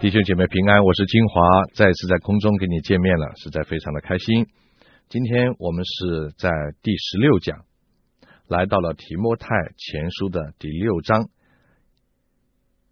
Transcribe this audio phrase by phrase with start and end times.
[0.00, 1.42] 弟兄姐妹平安，我是金华，
[1.74, 4.46] 再次在空中跟你见面了，实在非常的开心。
[5.10, 6.50] 今天我们是在
[6.82, 7.66] 第十六讲，
[8.48, 11.28] 来到了提摩太前书的第六章。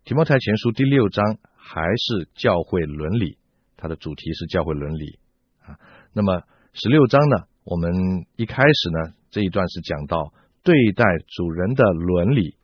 [0.04, 1.24] 提摩太前书第六章
[1.56, 3.38] 还是教会伦理，
[3.78, 5.18] 它的主题是教会伦理
[5.62, 5.80] 啊。
[6.12, 6.42] 那么
[6.74, 7.90] 十六章呢，我们
[8.36, 12.58] 一开始呢这一段是讲到对待主人的伦理。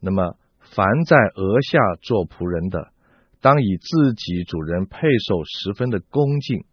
[0.00, 2.90] 那么凡在额下做仆人的。
[3.42, 6.66] 当以自己主人配受十分的恭敬，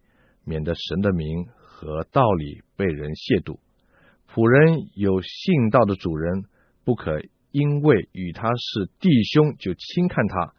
[0.44, 3.58] 免得神的名和道理被人亵渎。
[4.30, 6.44] 仆人有信道的主人，
[6.84, 10.52] 不可因为与他是弟兄就轻看他，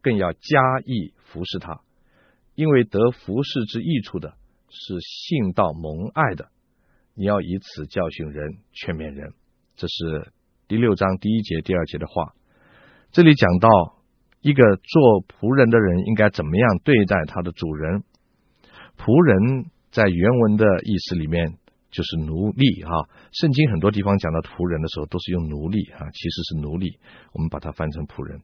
[0.00, 1.82] 更要加意服侍他，
[2.54, 4.34] 因为得服侍之益处的
[4.70, 6.48] 是信道蒙爱的。
[7.12, 9.34] 你要以此教训人，劝勉人。
[9.76, 10.32] 这是
[10.66, 12.32] 第六章第一节、第二节的话。
[13.12, 13.97] 这里讲到。
[14.48, 18.02] 一个做仆人的人应该怎么样对待他的主人？
[18.96, 21.58] 仆人在原文的意思里面
[21.90, 23.12] 就是奴隶哈。
[23.30, 26.96] 圣经很多地方讲到仆人的时候都是用奴隶啊，其实是奴隶，
[27.34, 28.40] 我们把它翻成仆人。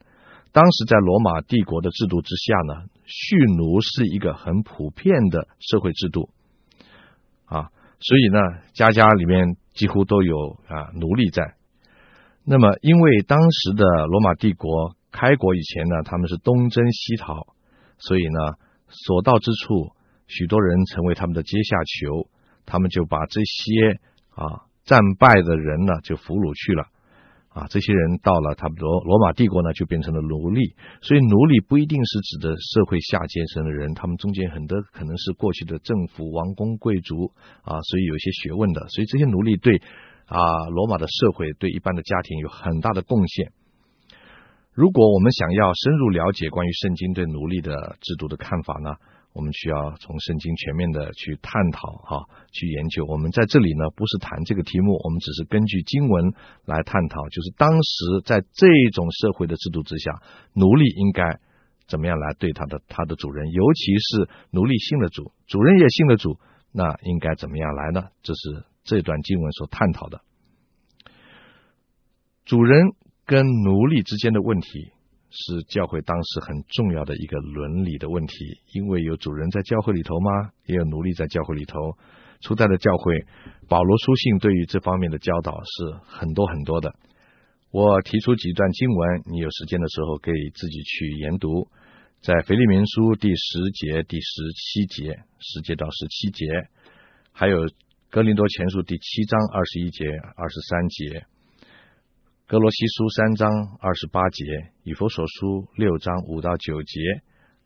[0.52, 6.28] 当时在罗马帝国的制度之下呢，蓄奴是一个很普遍的社会制度
[7.46, 8.38] 啊，所以呢，
[8.74, 10.36] 家家里面几乎都有
[10.68, 11.54] 啊奴隶在。
[12.44, 14.94] 那么，因为当时的罗马帝国。
[15.14, 17.54] 开国以前呢，他们是东征西讨，
[17.98, 19.94] 所以呢，所到之处，
[20.26, 22.28] 许多人成为他们的阶下囚，
[22.66, 24.00] 他们就把这些
[24.34, 26.82] 啊战败的人呢就俘虏去了，
[27.54, 30.74] 啊，这些人到了他们罗罗马帝国呢，就变成了奴隶。
[31.00, 37.30] 所以奴隶不一定是指的社会下阶层的人，他们中间很多可能是过去的政府、王公贵族
[37.62, 39.78] 啊，所以有一些学问的，所以这些奴隶对
[40.26, 40.42] 啊
[40.74, 43.52] 罗马的社会、对一般的家庭有很大的贡献。
[44.74, 48.90] 如果我们想要深入了解关于圣经对奴隶的制度的看法呢，
[49.32, 53.04] 我们需要从圣经全面的去探讨哈，去研究。
[53.06, 56.34] 我们在这里呢，不是谈这个题目，我们只是根据经文
[56.64, 60.20] 来探讨，就是当时在这种社会的制度之下，
[60.54, 61.38] 奴隶应该
[61.86, 66.40] 怎么样来对他的他的主人，尤其是奴隶信了主，主人也信了主，
[66.72, 68.08] 那应该怎么样来呢？
[68.24, 70.20] 这是这段经文所探讨的，
[72.44, 72.92] 主人。
[73.26, 74.92] 跟奴隶之间的问题
[75.30, 78.34] 是教会当时很重要的一个伦理的问题，
[78.74, 80.50] 因为有主人在教会里头吗？
[80.66, 81.96] 也有奴隶在教会里头。
[82.40, 83.24] 初代的教会，
[83.68, 86.94] 保罗书信对于这方面的教导是很多很多的。
[87.70, 91.68] 我提出几段经文，你有时间的时候可以自己去研读。
[92.20, 96.46] 在腓利门书第十节、第十七节，十节到十七节，
[97.32, 97.56] 还有
[98.10, 100.04] 哥林多前书第七章二十一节、
[100.36, 101.26] 二十三节。
[102.46, 103.50] 格罗西书三章
[103.80, 104.44] 二十八节，
[104.82, 107.00] 以弗所书六章五到九节，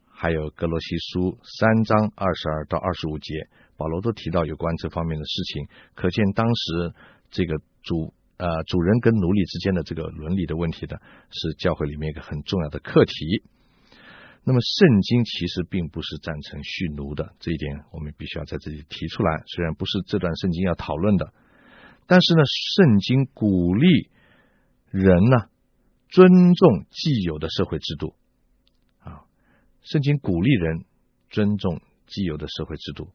[0.08, 5.66] 还有格罗西书三章二十二到二十五节，保罗都提到有关这方面的事情。
[5.96, 6.94] 可见当时
[7.28, 13.42] 这个主呃主人跟奴隶之间的这个伦理的问题的，是教会里面一个很重要的课题。
[14.44, 19.42] 那么圣经其实并不是赞成蓄奴的，这一点我们必须要在这里提出来。
[19.48, 21.32] 虽然不是这段圣经要讨论的，
[22.06, 22.42] 但是呢，
[22.76, 24.08] 圣经鼓励。
[24.90, 25.48] 人呢，
[26.08, 28.14] 尊重既有的社会制度
[29.00, 29.24] 啊，
[29.82, 30.84] 圣经鼓励人
[31.30, 33.10] 尊重既有的社会制度，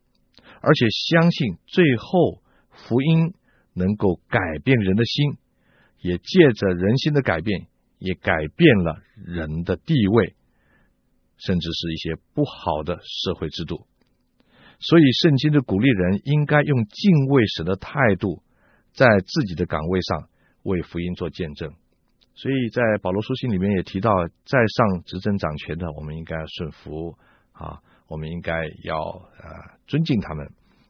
[0.62, 3.34] 而且相信最后福音
[3.74, 5.38] 能够改变人的心，
[6.00, 7.68] 也借着人心的改变，
[7.98, 10.36] 也改变了人的地位，
[11.38, 13.88] 甚至是一些不好的社会制度。
[14.80, 18.44] 所以，圣经的鼓励人应该用敬畏神的态度，
[18.92, 20.30] 在自己的岗位上。
[20.64, 21.72] 为福音做见证，
[22.36, 24.12] 所以在保罗书信里面也提到，
[24.46, 27.16] 在上执政掌权的，我们应该顺服
[27.52, 28.54] 啊，我们应该
[28.84, 30.50] 要呃尊敬他们，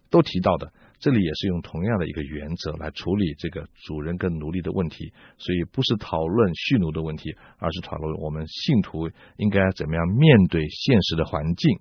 [0.10, 0.72] 都提到的。
[1.00, 11.80] 这里也是用同样的一个原则来处理这个主人跟奴隶的问题，所以不是讨论蓄奴的问题，而是讨论我们信徒应该怎么样面对现实的环境。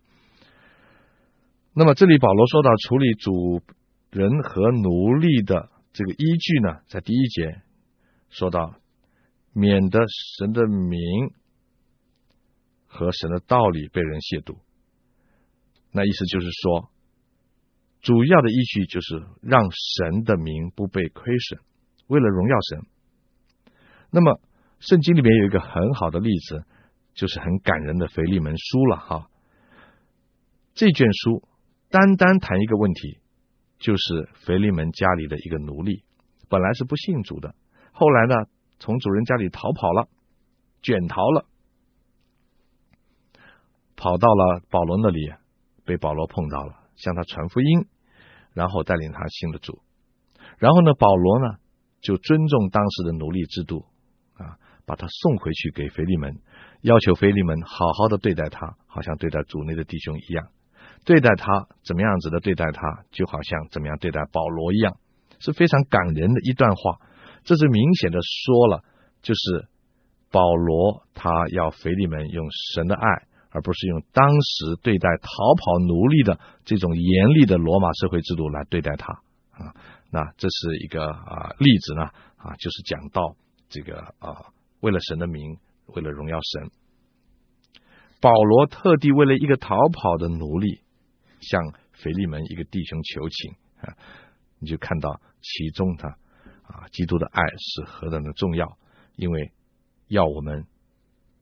[1.72, 3.62] 那么这里保罗说到处理主
[4.10, 7.62] 人和奴隶的这个依据呢，在第一节。
[8.32, 8.74] 说到，
[9.52, 10.00] 免得
[10.38, 10.98] 神的名
[12.86, 14.56] 和神的道理被人亵渎，
[15.92, 16.90] 那意思就是说，
[18.00, 21.60] 主要的依据就是让神的名不被亏损，
[22.06, 22.86] 为了荣耀神。
[24.10, 24.40] 那么，
[24.80, 26.64] 圣经里面有一个很好的例子，
[27.12, 29.30] 就是很感人的腓利门书了哈。
[30.72, 31.46] 这卷书
[31.90, 33.18] 单单谈一个问题，
[33.78, 36.02] 就是腓利门家里的一个奴隶，
[36.48, 37.54] 本来是不信主的。
[37.92, 38.34] 后来呢，
[38.78, 40.08] 从主人家里逃跑了，
[40.82, 41.46] 卷逃了。
[43.94, 45.32] 跑到了保罗那里，
[45.84, 47.86] 被保罗碰到了，向他传福音，
[48.52, 49.80] 然后带领他信了主。
[50.58, 51.56] 然后呢，保罗呢
[52.00, 53.84] 就尊重当时的奴隶制度
[54.34, 56.40] 啊，把他送回去给腓利门，
[56.80, 60.48] 要求腓利门好好的对待他，好像对待主内的弟兄一样，
[61.04, 64.96] 对待他怎么样子的对待他，就好像怎么样对待保罗一样，
[65.38, 66.98] 是非常感人的一段话。
[67.44, 68.84] 这是明显的说了，
[69.22, 69.68] 就是
[70.30, 73.06] 保罗他要腓利门用神的爱，
[73.50, 79.12] 而不是用当时对待逃跑奴隶的这种严厉的罗马社会制度来对待他
[79.50, 79.74] 啊。
[80.10, 82.02] 那这是一个啊例子呢
[82.36, 83.34] 啊，就是讲到
[83.68, 86.70] 这个啊，为了神的名，为了荣耀神，
[88.20, 90.80] 保罗特地为了一个逃跑的奴隶，
[91.40, 93.96] 向腓利门一个弟兄求情啊，
[94.58, 96.16] 你就看到其中他。
[96.72, 98.78] 啊，基督的爱是何等的重要！
[99.16, 99.52] 因为
[100.08, 100.64] 要我们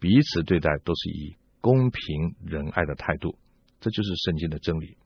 [0.01, 3.39] 彼此对待都是以公平仁爱的态度，
[3.79, 4.97] 这就是圣经的真理。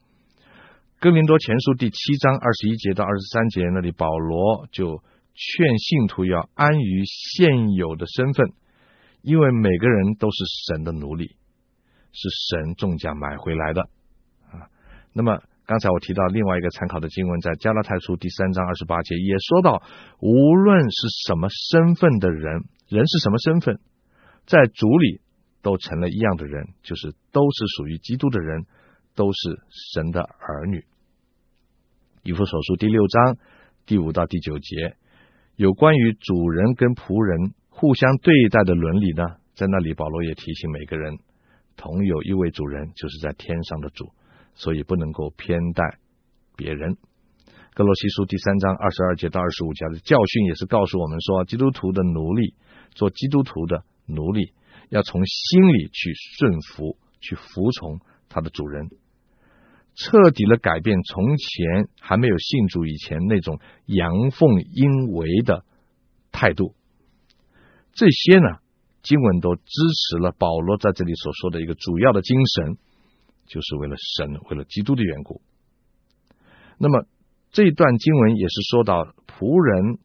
[0.99, 5.03] 哥林多前书第七章二十一节到二十三节那里，保罗就
[5.35, 8.53] 劝信徒要安于现有的身份，
[9.21, 10.37] 因为每个人都是
[10.67, 11.37] 神的奴隶，
[12.13, 13.83] 是神重价买回来的
[14.51, 14.71] 啊。
[15.13, 15.43] 那么。
[15.67, 19.83] 刚才我提到另外一个参考的经文，在加拉太书第三章二十八节也说到，
[20.21, 20.97] 无论是
[21.27, 23.81] 什么身份的人，人是什么身份，
[24.45, 25.23] 在主里
[25.63, 28.67] 都成了一样的人，就是都是属于基督的人，
[29.15, 29.59] 都是
[29.95, 30.85] 神的儿女。
[32.25, 33.39] 以弗所书第六章
[33.87, 34.97] 第五到第九节，
[35.57, 39.25] 有关于主人跟仆人互相对待的伦理呢，
[39.55, 41.19] 在那里保罗也提醒每个人，
[41.75, 44.13] 同有一位主人，就是在天上的主。
[44.55, 45.99] 所以不能够偏待
[46.57, 46.97] 别人。
[47.75, 52.55] 格罗西书第三章二十二节到二十五节的教训也是告诉我们说，基督徒的奴隶，
[52.95, 54.53] 做基督徒的奴隶，
[54.91, 58.91] 要从心里去顺服，去服从他的主人，
[59.97, 65.65] 彻底的改变从前还没有信主以前那种阳奉阴违的
[66.31, 66.77] 态度。
[67.93, 68.59] 这些呢，
[69.03, 72.79] 经文都支持了保罗在这里所说的一个主要的精神。
[73.47, 75.41] 就是为了神，为了基督的缘故。
[76.79, 77.07] 那么
[77.51, 79.99] 这一段经文也是说到仆人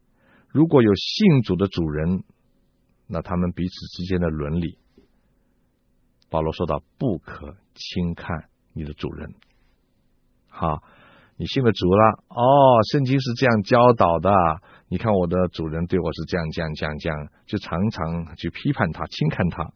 [0.50, 2.24] 如果有信主的主人，
[3.08, 4.78] 那他们彼此之间的伦理，
[6.30, 9.34] 保罗说到不可轻看你的主人。
[10.48, 10.84] 好，
[11.38, 14.32] 你信了主了哦，圣经是这样教导的。
[14.90, 19.72] 你看我的主人对我是这样这样这样这样，就常常去批判他，轻看他。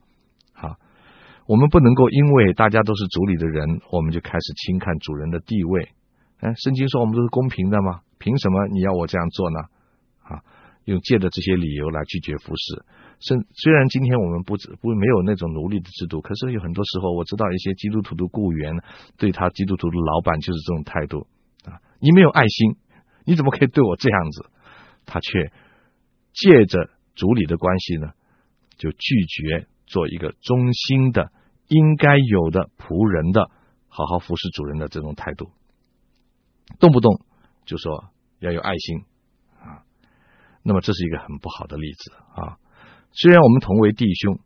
[1.45, 5.89] 我们不能够因为大家都是主里的人，我们就开始轻看主人的地位。
[6.39, 8.01] 哎，圣经说我们都是公平的吗？
[8.17, 9.59] 凭什么你要我这样做呢？
[10.23, 10.39] 啊，
[10.85, 12.85] 用借的这些理由来拒绝服侍。
[13.19, 18.75] 虽虽然今天我们不不没有那种奴隶的制度，可是有很多时候我知道一些基督徒的雇员
[19.17, 21.27] 对他基督徒的老板就是这种态度
[21.65, 22.75] 啊，你没有爱心，
[23.25, 24.45] 你怎么可以对我这样子？
[25.05, 25.51] 他却
[26.33, 28.11] 借着主里的关系呢，
[28.77, 29.67] 就拒绝。
[29.85, 31.31] 做一个忠心的、
[31.67, 33.49] 应该有的仆人的，
[33.87, 35.51] 好好服侍主人的这种态度，
[36.79, 37.21] 动不动
[37.65, 38.05] 就说
[38.39, 39.05] 要有爱心
[39.59, 39.83] 啊，
[40.63, 42.57] 那么这是一个很不好的例子啊。
[43.11, 44.39] 虽然我们同为弟兄，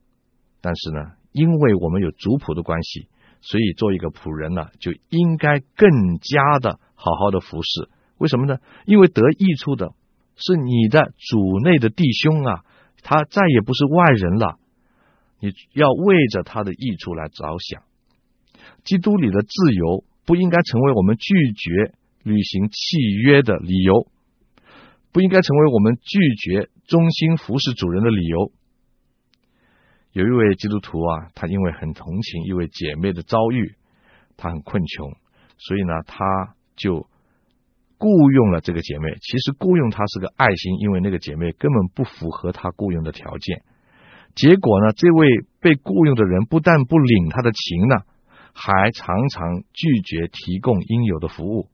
[0.59, 3.07] 但是呢，因为我们有族谱的关系，
[3.41, 7.89] 所以做一个仆人呢，就应该更加的好好的服侍。
[8.17, 8.57] 为什么呢？
[8.85, 9.93] 因为得益处的
[10.35, 12.65] 是你的主内的弟兄啊，
[13.03, 14.59] 他再也不是外人了。
[15.39, 17.83] 你要为着他的益处来着想，
[18.83, 24.07] 基督里的自由不应该成为我们拒绝履行契约的理由，
[25.11, 28.51] 不应该成为我们拒绝忠心服侍主人的理由。
[30.13, 33.75] 有一位基督徒啊，他因为很同情一位姐妹的遭遇，
[34.35, 35.11] 他很困穷，
[35.57, 37.07] 所以呢，他就
[37.99, 39.11] 雇佣了这个姐妹。
[39.21, 43.63] 其实雇佣她是个爱心，因为那个姐妹根本不符合他雇佣的条件。
[44.37, 45.27] 结果呢，这位
[45.59, 47.95] 被雇佣的人不但不领他的情呢，
[48.53, 51.69] 还常常拒绝提供应有的服务，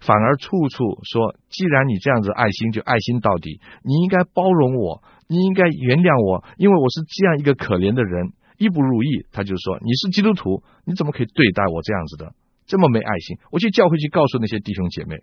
[0.00, 3.60] 反而处处说：“既然你这样子爱心，就爱心到底。
[3.84, 12.32] 你应该包容我，你应该原谅我，因为我是这样一个可怜的人，一不如意，他就说你是基督徒，你怎么可以对待我这样子的，
[12.64, 13.36] 这么没爱心？
[13.50, 15.16] 我去教会去告诉那些弟兄姐妹，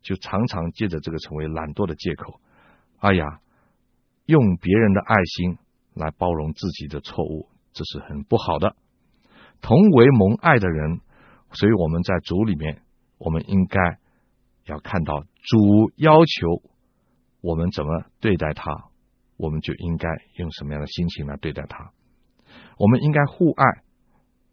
[0.00, 2.38] 就常常借着这个成为懒惰的借口。
[3.00, 3.40] 哎呀，
[4.26, 5.58] 用别人的爱心。”
[5.94, 8.76] 来包容自己的错误，这是很不好的。
[9.60, 11.00] 同为蒙爱的人，
[11.52, 12.82] 所以我们在主里面，
[13.18, 13.78] 我们应该
[14.66, 16.62] 要看到主要求
[17.40, 18.72] 我们怎么对待他，
[19.36, 21.92] 我们就应该用什么样的心情来对待他。
[22.78, 23.64] 我们应该互爱，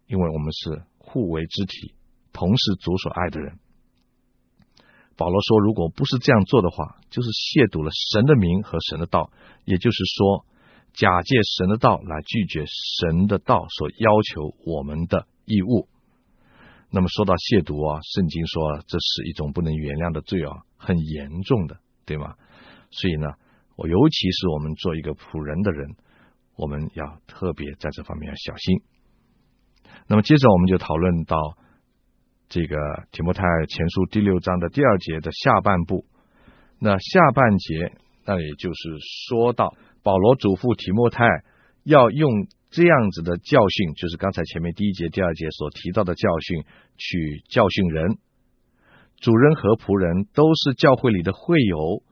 [0.08, 1.96] 因为我们是互为肢体，
[2.34, 3.58] 同是主所爱的人。
[5.18, 9.32] 保罗说，如果不是这样做的话，就是亵渎了神的名和神的道，
[9.66, 10.46] 也就是说，
[10.94, 15.88] 假借神的道来拒绝神的道所要求我们的义务。
[16.92, 22.36] 那么说到亵渎啊，圣经说这是一种不能原谅的罪啊，很严重的，对吗？
[22.90, 23.28] 所以呢，
[23.76, 25.96] 我尤其是我们做一个仆人的人，
[26.56, 28.82] 我们要特别在这方面要小心。
[30.08, 31.38] 那么接着我们就讨论到
[32.50, 32.76] 这个
[33.12, 36.06] 提摩太前书第六章的第二节的下半部。
[36.80, 37.94] 那下半节，
[38.26, 39.76] 那也就是说到
[40.10, 41.24] 保罗嘱咐提摩太
[41.84, 42.48] 要用。
[42.72, 46.64] 这样子的教训，就是刚才前面第一节、第二节所提到的教训，
[46.98, 48.20] 去教训人。
[49.18, 52.04] 主人和仆人都是教会里的会友，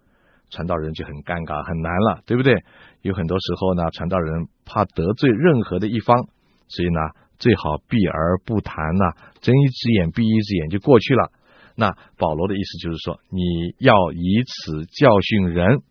[0.49, 2.57] 传道人就很尴尬、很难了，对不对？
[3.03, 6.25] 有很多时候呢，传道人怕得罪任何的一方，
[6.67, 6.99] 所以呢，
[7.37, 11.29] 最好避而不谈呐，睁一只眼闭一只眼就过去了。
[11.75, 15.83] 那保罗的意思就是说，你要以此教训人。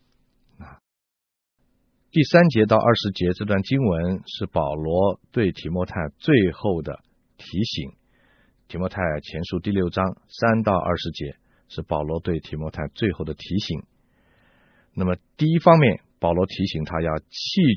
[2.17, 7.01] 第三节到二十节这段经文是保罗对提摩太最后的
[7.37, 7.91] 提醒。
[8.69, 11.37] 提摩太前书第六章三到二十节
[11.69, 13.83] 是保罗对提摩太最后的提醒。
[14.95, 17.27] 那么第一方面，保罗提醒他要弃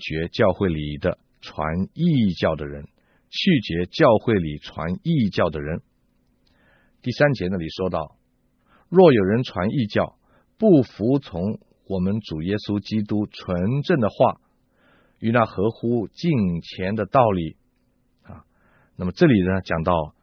[0.02, 2.86] 绝教会里的传异教的人，
[3.30, 5.82] 弃绝教会里传异教的人。
[7.02, 8.16] 第三节那里说到，
[8.88, 10.18] 若有人传异教，
[10.58, 11.60] 不服从。
[11.90, 14.40] 我们主耶稣基督纯正的话，
[15.18, 17.58] 与那合乎敬虔的道理
[18.22, 18.46] 啊，
[18.96, 20.14] 那么这里呢讲到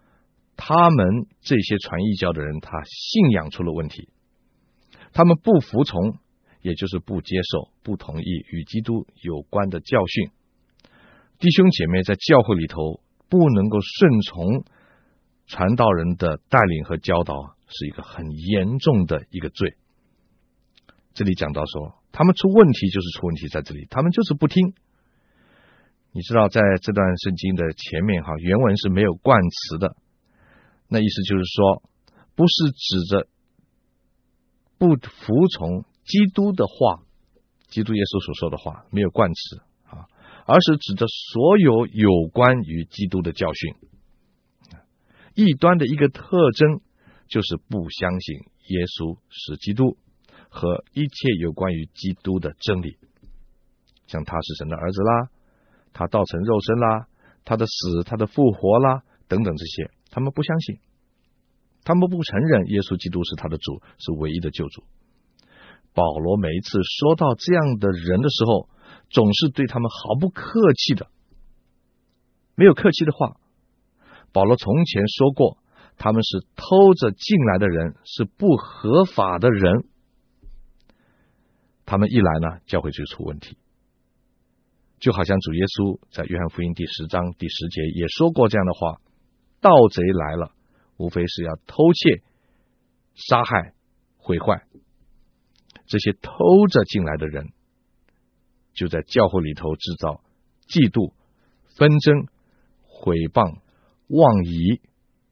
[0.55, 4.09] 他们这些传异教的人，他信仰出了问题，
[5.13, 6.21] 他们不服从，
[6.63, 10.31] 也就是不接受、不同意与基督有关的教训。
[11.41, 14.65] 弟兄姐妹在教会里头不能够顺从
[15.49, 19.75] 传道人的带领和教导，是一个很严重的一个罪。
[21.17, 24.75] 这里讲到说，他们出问题就是出问题在这里，他们就是不听。
[26.13, 29.97] 你知道，在这段圣经的前面哈，原文是没有冠词的，
[30.89, 31.83] 那意思就是说，
[32.35, 33.29] 不是指着
[34.77, 37.03] 不服从基督的话，
[37.69, 40.05] 基督耶稣所说的话，没有冠词啊，
[40.45, 43.75] 而是指着所有有关于基督的教训。
[45.35, 46.83] 异端的一个特征
[47.27, 48.37] 就是不相信
[48.69, 49.97] 耶稣是基督。
[50.57, 52.97] 和一切有关于基督的真理，
[54.07, 55.29] 像他是神的儿子啦，
[55.93, 57.07] 他道成肉身啦，
[57.45, 60.79] 他的死、他的复活啦等等这些，他们不相信，
[61.85, 64.83] 他们不承认耶稣基督是他的主，是唯一的救主。
[65.93, 68.71] 保罗每一次说到这样的人的时候，
[69.11, 71.09] 总是对他们毫不客气的，
[72.55, 73.37] 没有客气的话。
[74.33, 75.59] 保罗从前说过，
[75.99, 79.85] 他们是偷着进来的人，是不合法的人。
[81.87, 83.57] 他们一来呢，教会就出问题，
[84.99, 89.01] 就好像主耶稣在约翰福音第十章第十节也说过这样的话：
[89.61, 90.53] 盗贼来了，
[90.97, 92.23] 无非是要偷窃、
[93.15, 93.73] 杀害、
[94.19, 94.67] 毁坏。
[95.87, 97.53] 这些偷着进来的人，
[98.75, 100.21] 就在教会里头制造
[100.67, 101.13] 嫉妒、
[101.77, 102.27] 纷争、
[102.83, 103.61] 毁谤、
[104.09, 104.81] 妄疑、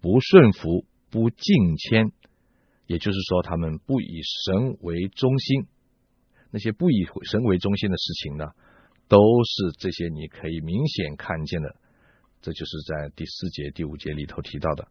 [0.01, 2.13] 不顺服、不敬虔，
[2.87, 5.67] 也就是说，他们不以神为中心。
[6.55, 8.47] 那些不以神为中心的事情呢，
[9.09, 11.75] 都是这些你可以明显看见的。
[12.41, 14.87] 这就是在第四节、第五节里头提到的。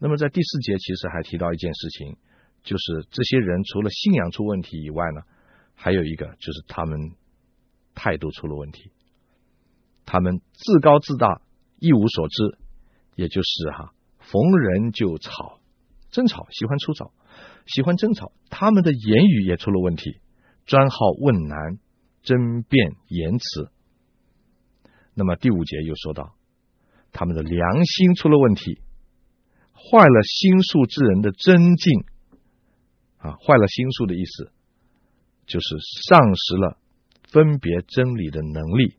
[0.00, 2.16] 那么在第四节其实还提到一件事情，
[2.64, 5.20] 就是这些人除了信仰出问题以外呢，
[5.76, 7.12] 还有一个就是他们
[7.94, 8.90] 态度出了问题。
[10.04, 11.42] 他们自高自大，
[11.78, 12.58] 一无所知，
[13.14, 15.60] 也就是哈，逢人就吵，
[16.10, 17.12] 争吵，喜欢出吵，
[17.66, 20.18] 喜欢争吵，他们的言语也出了问题。
[20.70, 21.80] 专好问难，
[22.22, 23.72] 争辩言辞。
[25.14, 26.36] 那么第五节又说到，
[27.10, 28.78] 他们的良心出了问题，
[29.74, 32.04] 坏了心术之人的真境。
[33.18, 34.52] 啊，坏了心术的意思，
[35.44, 35.66] 就是
[36.08, 36.78] 丧失了
[37.32, 38.94] 分别真理的能力，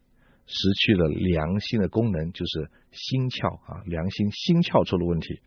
[0.47, 5.39] 失去了良心的功能，就是心窍啊，良心心窍出了问题，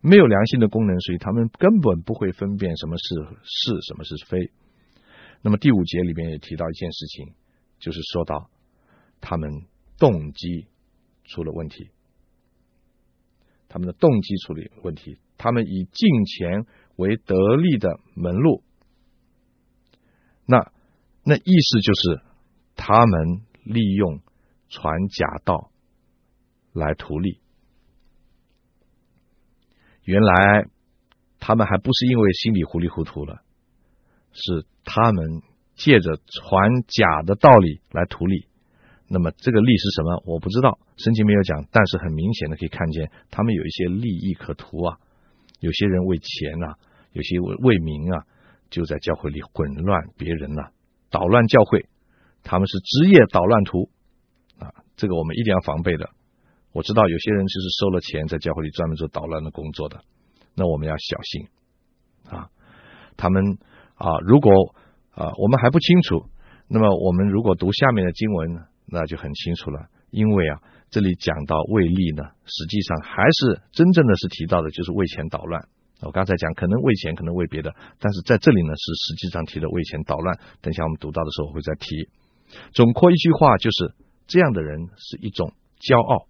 [0.00, 3.04] 没有良心的功能，所以他们根本不会分辨什么是
[3.44, 4.50] 是，什么是非。
[5.42, 7.34] 那么第五节里面也提到一件事情，
[7.78, 8.48] 就是说到
[9.20, 9.66] 他们
[9.98, 10.68] 动机
[11.24, 11.90] 出了问题，
[13.68, 18.62] 他们的动机出了问题，他们以进钱为得利的门路，
[20.46, 20.72] 那
[21.24, 22.22] 那意思就是
[22.76, 24.20] 他们利用
[24.68, 25.72] 传假道
[26.72, 27.40] 来图利。
[30.04, 30.66] 原来
[31.38, 33.42] 他们还不是因为心里糊里糊涂了，
[34.32, 35.42] 是他们
[35.74, 38.46] 借着传假的道理来图利。
[39.08, 40.22] 那么这个利是什么？
[40.26, 44.96] 我不知道，圣经没有讲，但是很明显的可以看见，他们有一些利益可图啊。
[45.60, 46.76] 有些人为钱、啊，
[47.12, 48.24] 有些为为名啊，
[48.70, 50.70] 就在教会里混乱别人呐、啊，
[51.10, 51.86] 捣乱教会。
[52.42, 53.90] 他们是职业捣乱徒
[54.58, 56.08] 啊，这个我们一定要防备的。
[56.72, 60.00] 我知道有些人就是收了钱，在教会里专门做捣乱的工作的，
[60.56, 61.46] 那我们要小心
[62.30, 62.48] 啊。
[63.16, 63.58] 他们
[64.02, 64.74] 啊，如果
[65.14, 66.26] 啊我们还不清楚，
[66.66, 69.86] 那么我们如果读下面的经文，那就很清楚了。
[70.10, 70.58] 因为啊，
[70.90, 75.62] 这里讲到为利呢，实际上还是真正的是提到的就是为钱捣乱。
[76.00, 80.36] 我刚才讲可能为钱，可能为别的，但是在这里呢是实际上提的为钱捣乱。
[80.60, 82.08] 等一下我们读到的时候会再提。
[82.74, 83.94] 总括一句话就是，
[84.26, 86.26] 这样的人是一种骄傲。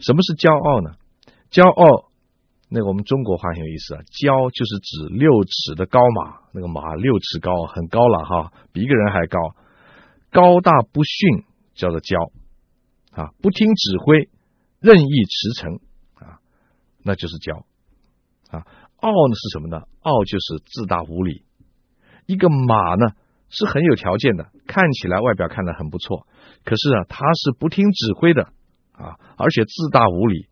[0.00, 0.96] 什么是骄傲呢？
[1.52, 2.09] 骄傲，
[2.70, 4.00] 那个我们中国话很有意思啊。
[4.06, 9.38] 骄就是指六尺的高马，那个马六尺高，很高了哈，比一个人还高。
[10.30, 12.32] 高大不逊叫做骄
[13.10, 14.30] 啊，不听指挥，
[14.78, 15.80] 任意驰骋
[16.14, 16.38] 啊，
[17.02, 17.64] 那就是骄
[18.50, 18.64] 啊。
[18.96, 19.82] 傲呢是什么呢？
[20.00, 21.42] 傲就是自大无礼。
[22.26, 23.12] 一个马呢
[23.48, 26.26] 是很有条件的，看起来外表看得很不错，
[26.64, 28.52] 可是啊，他是不听指挥的。
[28.92, 30.46] 啊，而且自大无礼，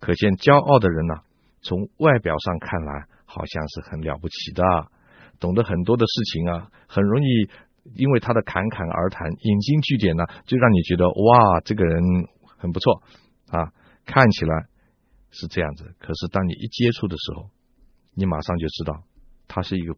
[0.00, 1.14] 可见骄傲的人呢、
[1.64, 4.62] 从外表上看来好像是很了不起的，
[5.40, 7.48] 懂得很多的事情啊，很容易
[7.94, 12.02] 因为他的侃侃而谈、引经据典呢，就让你觉得哇，这个人
[12.58, 13.02] 很不错
[13.48, 13.72] 啊，
[14.04, 14.66] 看起来
[15.30, 15.94] 是这样子。
[15.98, 17.48] 可是当你一接触的时候，
[18.14, 19.02] 你马上就知道
[19.48, 19.94] 他是一个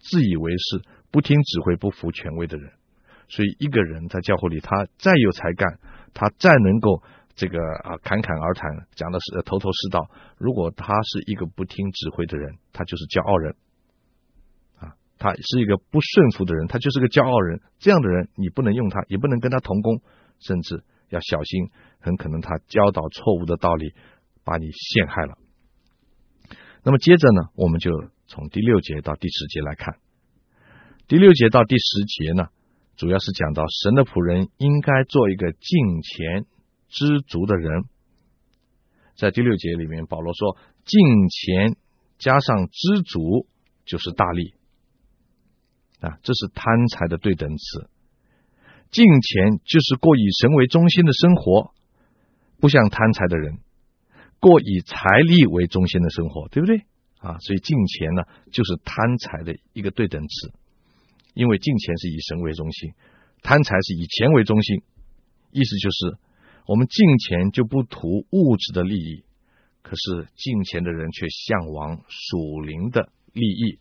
[0.00, 2.72] 自以为是、不听指挥、不服权威的人。
[3.28, 5.78] 所以，一个人在教会里，他再有才干，
[6.12, 7.04] 他再能够。
[7.38, 10.10] 这个啊，侃侃而谈，讲的是头头是道。
[10.38, 13.54] 如果他是一个不听指挥的人，他就是骄傲人
[14.80, 17.60] 啊；他是一个不顺服的人，他就是个骄傲人。
[17.78, 20.02] 这样的人，你不能用他，也不能跟他同工，
[20.40, 21.70] 甚至要小心，
[22.00, 23.94] 很可能他教导错误的道理，
[24.42, 25.38] 把你陷害了。
[26.82, 27.92] 那么接着呢，我们就
[28.26, 29.94] 从第六节到第十节来看。
[31.06, 32.48] 第六节到第十节呢，
[32.96, 36.46] 主要是讲到神的仆人应该做一个敬虔。
[36.88, 37.84] 知足的人，
[39.16, 41.76] 在第六节里面，保罗说：“敬虔
[42.18, 43.46] 加上知足，
[43.84, 44.54] 就是大利。”
[46.00, 47.90] 啊，这是贪财的对等词。
[48.90, 51.74] 敬虔就是过以神为中心的生活，
[52.58, 53.58] 不像贪财的人
[54.40, 56.86] 过以财力为中心的生活，对不对？
[57.18, 60.52] 啊，所以敬虔呢，就是贪财的一个对等词，
[61.34, 62.92] 因为敬虔是以神为中心，
[63.42, 64.82] 贪财是以钱为中心，
[65.50, 66.18] 意思就是。
[66.68, 69.24] 我们敬虔就不图物质的利益，
[69.80, 73.78] 可是敬虔的人却向往属灵的利益。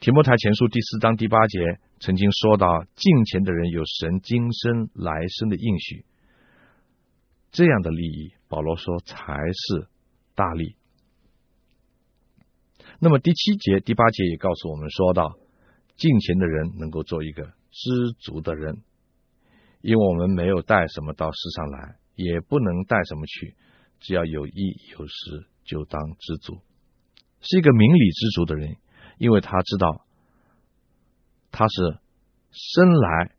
[0.00, 6.04] 提摩太前书第四章第八节曾经说到，敬虔的人有神今生来生的应许，
[7.52, 9.86] 这样的利益，保罗说才是
[10.34, 10.74] 大利。
[12.98, 15.38] 那么第七节、第八节也告诉我们说到，
[15.94, 18.82] 敬虔的人能够做一个知足的人。
[19.82, 23.56] 因为我们没有带什么到世上来，也不能带什么去，
[23.98, 26.60] 只要有衣有食，就当知足，
[27.40, 28.76] 是一个明理知足的人。
[29.16, 30.04] 因为他知道，
[31.50, 31.98] 他是
[32.50, 33.32] 生来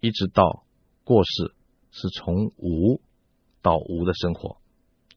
[0.00, 0.64] 一直到
[1.04, 1.54] 过世，
[1.92, 3.00] 是从无
[3.62, 4.58] 到无的生活，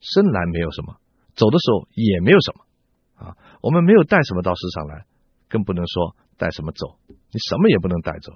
[0.01, 0.97] 生来没有什么，
[1.33, 3.37] 走的时候也没有什么啊。
[3.61, 5.07] 我们没有带什么到世上来，
[5.49, 8.33] 更不能说带什么走，你什么也不能带走，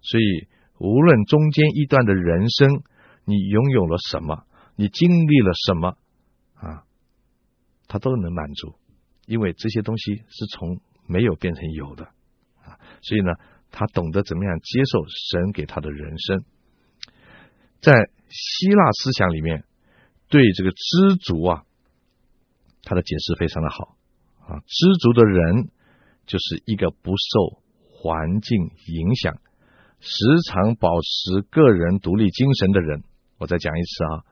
[0.00, 0.48] 所以。
[0.82, 2.82] 无论中间一段的人生，
[3.24, 5.96] 你拥有了什么，你经历了什么
[6.54, 6.82] 啊，
[7.86, 8.74] 他都能满足，
[9.26, 12.06] 因为这些东西是从没有变成有的
[12.64, 12.82] 啊。
[13.00, 13.30] 所以呢，
[13.70, 16.44] 他懂得怎么样接受神给他的人生。
[17.80, 19.62] 在希腊思想里面，
[20.28, 21.62] 对这个知足啊，
[22.82, 23.96] 他的解释非常的好
[24.48, 24.58] 啊。
[24.66, 25.70] 知足的人
[26.26, 29.38] 就是一个不受环境影响。
[30.02, 33.04] 时常保持个人独立精神的人，
[33.38, 34.26] 我再讲一次啊，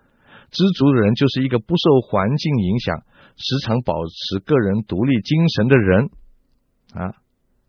[0.50, 3.04] 知足的人就是一个不受环境影响、
[3.36, 6.10] 时常保持个人独立精神的人
[6.92, 7.14] 啊。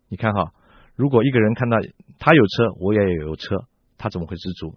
[0.08, 0.52] 你看哈，
[0.96, 1.76] 如果一个人看到
[2.18, 4.74] 他有车，我也有车，他怎么会知足？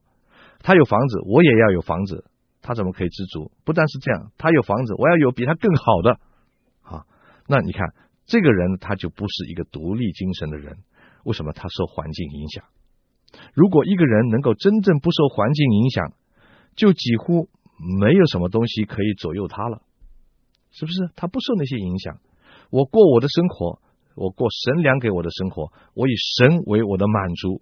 [0.60, 2.26] 他有房子，我也要有房子，
[2.62, 3.52] 他怎么可以知足？
[3.64, 6.20] 不但是这样，他有房子，我要有比他更好的
[6.84, 7.06] 啊。
[7.48, 7.88] 那你看
[8.28, 10.78] 这个人，他就不是一个独立精神的人。
[11.24, 11.54] 为什么？
[11.54, 12.64] 他受环境影响。
[13.54, 16.14] 如果一个人能够真正不受环境影响，
[16.76, 17.50] 就几乎
[18.00, 19.82] 没有什么东西可以左右他了，
[20.72, 21.10] 是不是？
[21.16, 22.20] 他不受那些影响，
[22.70, 23.82] 我过我的生活，
[24.16, 27.62] 我过神粮给我的生活，我以神为我的满足，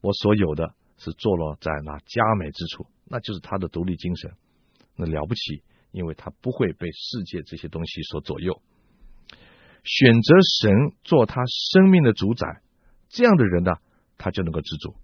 [0.00, 4.32] 我所有的是坐落在那佳美之处，那就是他的独立精神，
[4.96, 8.60] 那了不起，因为他不会被世界这些东西所左右。
[9.84, 12.46] 选择神做他生命的主宰，
[13.08, 13.72] 这样的人呢，
[14.22, 14.94] 他就能够知足。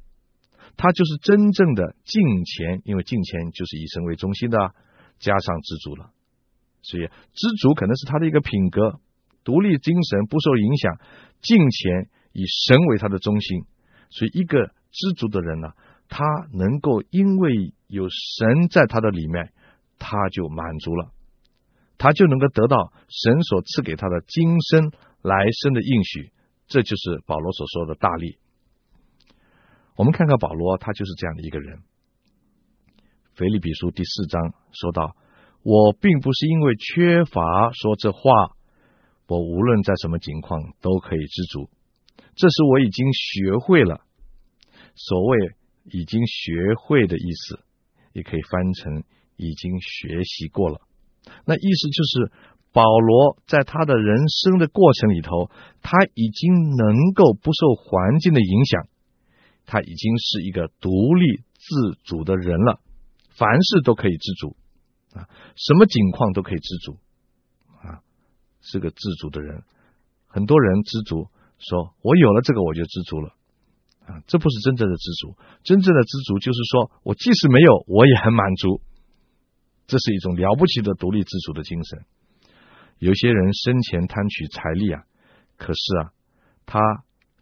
[0.77, 4.57] 他就是真正的敬虔，因为敬虔就是以神为中心的，
[5.19, 6.13] 加上知足了。
[6.83, 9.01] 所以知足可能是他的一个品格，
[9.43, 11.01] 独立精神不受影响，
[11.43, 13.65] 敬虔以神为他的中心。
[14.11, 15.73] 所以一个知足的人呢，
[16.09, 19.53] 他能够因为有神在他的里面，
[19.99, 21.11] 他就满足了。
[21.99, 26.31] 他就能够得到神所赐给他的今生来生的应许，
[26.69, 28.39] 这就是保罗所说的大力。
[29.99, 31.81] 我们看看保罗，他就是这样的一个人。
[33.35, 35.17] 腓立比书第四章说到
[35.65, 38.21] ：“我并不是因为缺乏说这话，
[39.27, 41.69] 我无论在什么情况都可以知足，
[42.37, 44.03] 这是我已经学会了。
[44.95, 45.37] 所谓
[45.91, 47.59] 已经学会的意思，
[48.13, 49.03] 也可以翻成
[49.37, 50.81] 已经学习过了。”
[51.45, 52.33] 那意思就是，
[52.73, 55.51] 保罗在他的人生的过程里头，
[55.83, 58.87] 他已经能够不受环境的影响，
[59.71, 62.81] 他已经是一个独立自主的人了，
[63.37, 64.57] 凡事都可以知足
[65.13, 66.97] 啊，什么境况都可以知足
[67.87, 68.01] 啊，
[68.63, 69.63] 是个自主的人。
[70.27, 71.29] 很多人知足，
[71.59, 73.35] 说我有了这个我就知足了
[74.07, 75.37] 啊，这不是真正的知足。
[75.63, 78.81] 真正的知足就是说我即使没有，我也很满足。
[79.87, 82.07] 这是一种了不起的独立自主的精神。
[82.99, 85.05] 有些人生前贪取财力啊，
[85.59, 86.13] 可是啊，
[86.65, 86.81] 他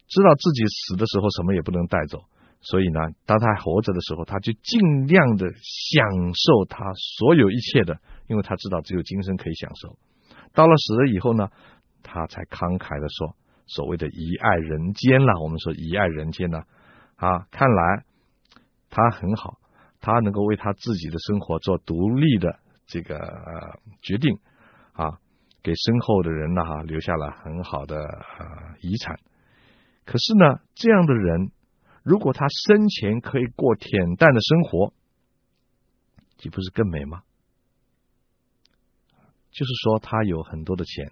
[0.09, 2.25] 知道自己死的时候什么也不能带走，
[2.61, 9.97] 所以呢，当他活着的时候，他就尽量的享受他所有一切的，因为他知道只有今生可以享受。
[10.55, 11.49] 到了死了以后呢，
[12.03, 16.62] 他才慷慨的说：“所谓的遗爱人间了。”我们说遗爱人间呢，
[17.16, 18.05] 啊，看来
[18.88, 19.59] 他很好。
[19.99, 23.19] 他能够为他自己的生活做独立的这个
[24.03, 24.38] 决定
[24.92, 25.19] 啊，
[25.64, 29.19] 给身后的人呢哈留下了很好的啊遗产。
[30.07, 31.51] 可是呢，这样的人
[32.03, 34.95] 如果他生前可以过恬淡的生活，
[36.38, 37.23] 岂不是更美吗？
[39.51, 41.11] 就是说，他有很多的钱，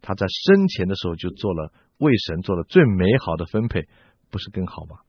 [0.00, 3.86] 他在生前的时候就做了为神做了最美好的分配，
[4.30, 5.00] 不是更好吗？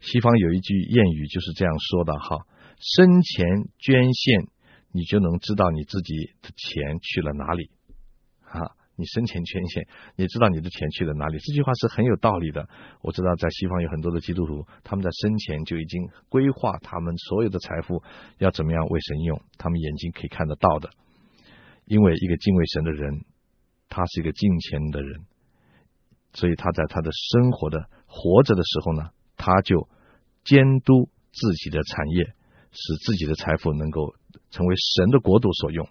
[0.00, 2.46] 西方有一句谚语就是这样说的哈：
[2.78, 4.48] 生前捐献，
[4.92, 7.70] 你就能知道你自己的钱去了哪里！
[9.02, 9.84] 你生前捐献，
[10.14, 11.36] 你知道你的钱去了哪里？
[11.38, 12.68] 这句话是很有道理的。
[13.02, 18.00] 我知道在西方有很多的基督徒，他们在生前就已经规划他们所有的财富
[18.38, 20.90] 要怎么样为神用，他们眼睛可以看得到的。
[21.84, 23.24] 因为一个敬畏神的人，
[23.88, 25.20] 他是一个敬虔的人，
[26.32, 29.10] 所以他在他的生活的活着的时候呢。
[29.34, 29.88] 他就
[30.44, 32.24] 监督自己的产业，
[32.70, 34.14] 使自己的财富能够
[34.50, 35.88] 成为神的国度所用。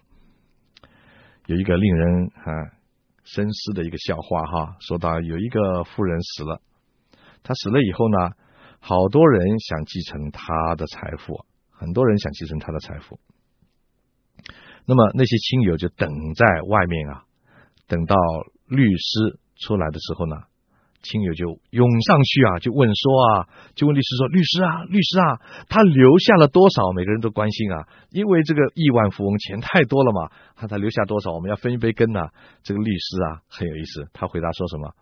[1.48, 2.72] 有一个令人啊
[3.24, 6.60] 深思的一个笑话哈，说到有一个富人死了，
[7.42, 8.30] 他死了以后呢，
[8.80, 13.20] 好多人想继承他的财富，很多人想继承他的财富。
[14.84, 17.24] 那么那些亲友就等在外面啊，
[17.86, 18.16] 等到
[18.66, 20.36] 律师出来的时候呢。
[21.02, 31.32] 亲友就涌上去啊，就问说啊，就问律师说：“律师啊，律师啊，他留下了多少？”每个人都关心啊，因为这个亿万富翁钱太多了嘛，他留下多少？
[31.32, 32.30] 我们要分一杯羹呐。
[32.62, 34.94] 这个律师啊很有意思，他回答说什么？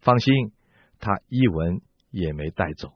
[0.00, 0.52] 放心，
[0.98, 2.92] 他一文也没带走，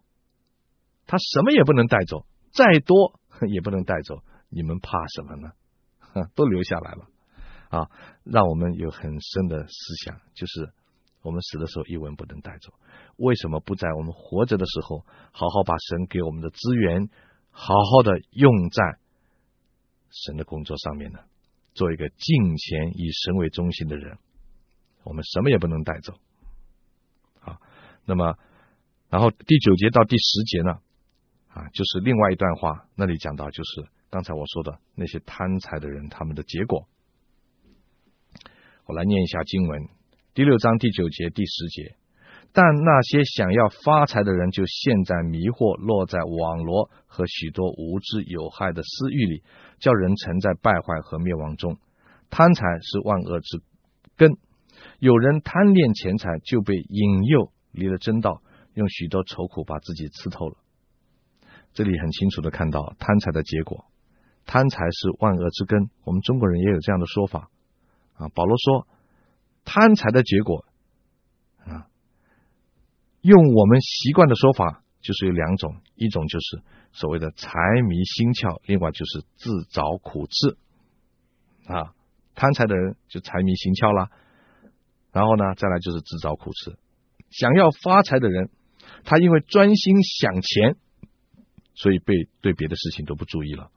[1.07, 4.23] 他什么也不能带走，再多 也不能带走。
[4.51, 5.53] 你们怕什么呢？
[6.37, 7.07] 都留下来了
[7.71, 7.89] 啊，
[8.23, 10.71] 让我们有很深的思想，就是。
[11.25, 12.75] 我们死的时候一文不能带走，
[13.17, 17.09] 为什么不在我们活着的时候好好把神给我们的资源
[17.51, 18.99] 好好的用在
[20.11, 21.19] 神的工作上面呢？
[21.73, 24.19] 做一个敬虔以神为中心的人，
[25.03, 26.15] 我们什么也不能带走。
[27.41, 27.59] 好，
[28.05, 28.39] 那么
[29.09, 30.73] 然后第九节到第十节呢？
[31.49, 36.87] 啊，就是另外一段话，那里讲到就是刚才我说的那些贪财的人他们的结果。
[38.85, 39.89] 我来念一下经文。
[40.35, 41.95] 第六章第九节第十节，
[42.53, 49.45] 但那些想要发财的人，就陷在迷惑，落在网罗和许多无知有害的私欲里，
[49.79, 51.79] 叫人沉在败坏和灭亡中。
[52.31, 53.63] 贪财是万恶之
[54.17, 54.37] 根，
[54.99, 58.43] 有人贪恋钱财，就被引诱离了真道，
[58.75, 60.57] 用许多愁苦把自己刺透了。
[61.75, 63.85] 这里很清楚的看到贪财的结果，
[64.47, 65.91] 贪财是万恶之根。
[66.03, 67.51] 我们中国人也有这样的说法
[68.15, 68.27] 啊。
[68.35, 68.89] 保罗说，
[69.65, 70.65] 贪财的结果
[71.65, 71.89] 啊，
[73.23, 77.49] 用我们习惯的说法，就是有两种，一种就是所谓的财
[77.89, 80.57] 迷心窍，另外就是自找苦吃
[81.73, 81.95] 啊。
[82.35, 84.11] 贪财的人就财迷心窍了，
[85.13, 86.77] 然后呢，再来就是自找苦吃。
[87.31, 88.51] 想要发财的人，
[89.05, 90.77] 他因为专心想钱，
[91.75, 93.71] 所以被对别的事情都不注意了，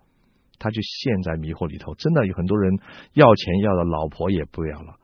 [0.58, 1.94] 他就陷在迷惑里头。
[1.96, 2.80] 真的有很多人
[3.14, 5.00] 要钱要的老婆也不要了，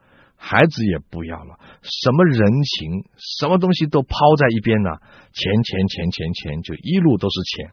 [0.45, 4.99] 孩子也不要了，什么人情，什么东西都抛在一边了，
[5.31, 7.71] 钱钱钱钱钱，就一路都是钱。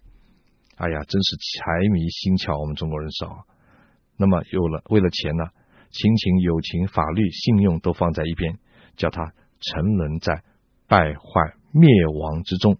[0.77, 3.45] 哎呀，真是财迷心窍，我们中国人少。
[4.17, 5.51] 那么有了为了钱呢，
[5.91, 8.57] 亲情、友情、法律、信用都放在一边，
[8.97, 10.45] 叫他沉沦在
[10.87, 12.79] 败坏灭亡之中。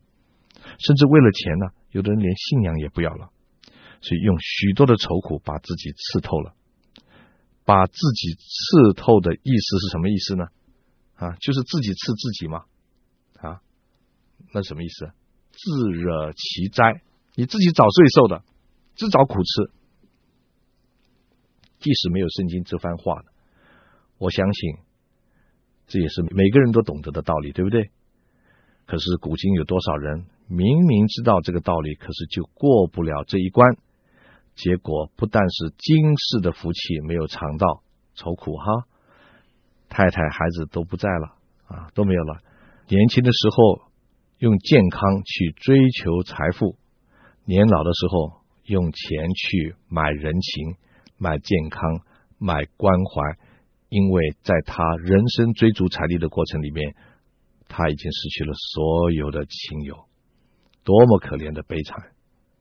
[0.79, 3.31] 甚至为了钱呢，有的人连信仰也不要了，
[4.01, 6.55] 所以用许多的愁苦把自己刺透了。
[7.71, 10.47] 把自己刺透的意思是什么意思呢？
[11.15, 12.65] 啊，就是自己刺自己嘛。
[13.39, 13.63] 啊，
[14.53, 15.13] 那什么意思？
[15.53, 17.01] 自惹其灾，
[17.37, 18.43] 你自己找罪受的，
[18.97, 19.71] 自找苦吃。
[21.79, 23.23] 即使没有圣经这番话，
[24.19, 24.75] 我相信
[25.87, 27.89] 这也是每个人都懂得的道理，对不对？
[28.87, 33.77] 可是古今有多少人明明知道这个道理，可是就过不了这一关？
[34.55, 37.83] 结果不但是今世的福气没有尝到，
[38.15, 38.85] 愁苦哈，
[39.89, 41.37] 太太孩子都不在了
[41.67, 42.41] 啊，都没有了。
[42.89, 43.91] 年轻的时候
[44.39, 46.77] 用健康去追求财富，
[47.45, 50.77] 年老的时候用钱去买人情、
[51.17, 52.01] 买健康、
[52.39, 53.39] 买关怀，
[53.89, 56.95] 因为在他人生追逐财力的过程里面，
[57.69, 60.05] 他已经失去了所有的亲友，
[60.85, 62.13] 多么可怜的悲惨，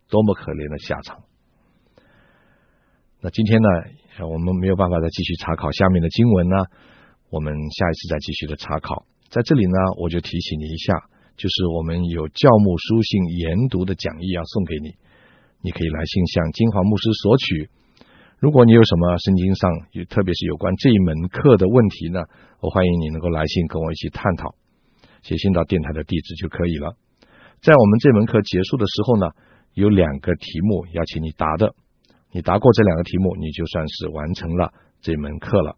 [0.08, 1.24] 多么可怜的下场。
[3.22, 3.68] 那今天呢，
[4.32, 6.56] 我们没有办法再继续查考下面的经文呢，
[7.30, 9.04] 我们下一次再继续的查考。
[9.28, 10.96] 在这里呢，我就提醒你一下，
[11.36, 14.96] 就是我们有教牧书信研读的讲义要送给你，
[15.60, 17.70] 你可以来信向金华牧师索取。
[18.40, 19.70] 如果你有什么圣经上，
[20.08, 22.24] 特别是有关这一门课的问题呢，
[22.62, 24.56] 我欢迎你能够来信跟我一起探讨，
[25.24, 26.96] 写信到电台的地址就可以了。
[27.60, 29.28] 在我们这门课结束的时候呢，
[29.74, 31.76] 有两个题目要请你答的。
[32.32, 35.76] 你答过这两个题目，你就算是完成了这门课了。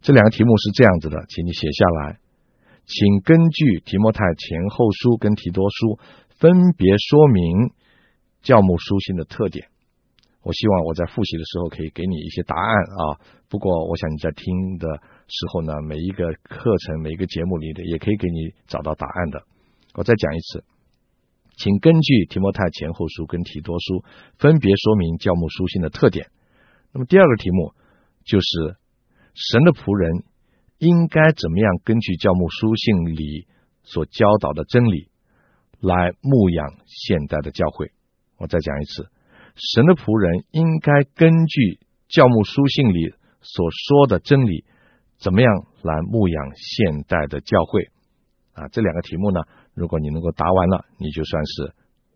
[0.00, 2.18] 这两个题目是这样子的，请你写下来，
[2.84, 5.98] 请根据提摩太前后书跟提多书
[6.38, 7.72] 分别说明
[8.42, 9.66] 教牧书信的特点。
[10.42, 13.20] 我希望我在复习的时候可以给你一些答案啊。
[13.48, 14.86] 不过我想你在听的
[15.26, 19.42] 时候呢，每一个课程、每一个节目里的也可以给你找到答案的。
[19.94, 20.64] 我再讲一次。
[21.58, 24.04] 请根据提摩太前后书跟提多书
[24.38, 26.30] 分别说明教牧书信的特点。
[26.92, 27.74] 那么第二个题目
[28.24, 28.76] 就是
[29.34, 30.22] 神的仆人
[30.78, 33.48] 应该怎么样根据教牧书信里
[33.82, 35.10] 所教导的真理
[35.80, 37.90] 来牧养现代的教会。
[38.36, 39.08] 我再讲一次，
[39.56, 44.64] 神的仆人应该根据教牧书信里所说的真理
[45.18, 47.88] 怎么样来牧养现代的教会。
[48.54, 49.40] 啊，这两个题目呢？
[49.78, 51.72] 如果你能够答完了，你就算是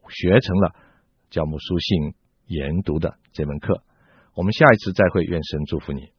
[0.09, 0.75] 学成了
[1.31, 2.15] 教母书信
[2.47, 3.83] 研读的这门课。
[4.35, 6.11] 我们下一次再会，愿神祝福你。